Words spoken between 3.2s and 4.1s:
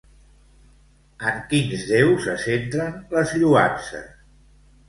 lloances?